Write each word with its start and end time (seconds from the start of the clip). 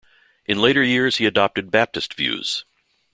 In 0.47 0.59
later 0.59 0.81
years 0.81 1.17
he 1.17 1.27
adopted 1.27 1.69
Baptist 1.69 2.15
views. 2.15 2.65